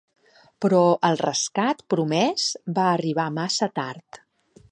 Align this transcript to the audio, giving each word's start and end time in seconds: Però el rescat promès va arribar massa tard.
Però 0.63 0.77
el 1.09 1.19
rescat 1.25 1.83
promès 1.95 2.47
va 2.79 2.87
arribar 2.95 3.29
massa 3.39 3.73
tard. 3.79 4.23